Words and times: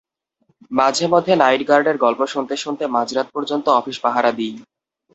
মাঝেমধ্যে 0.71 1.33
নাইট 1.35 1.61
গার্ডের 1.67 1.97
গল্প 1.97 2.21
শুনতে 2.25 2.55
শুনতে 2.57 2.83
মাঝরাত 2.95 3.27
পর্যন্ত 3.35 3.65
অফিস 3.79 3.97
পাহারা 3.99 4.31
দিই। 4.31 4.53